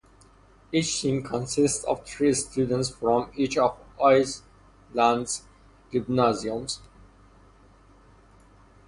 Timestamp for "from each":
2.89-3.55